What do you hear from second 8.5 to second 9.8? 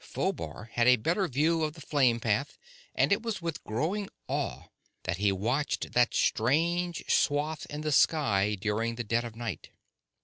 during the dead of night.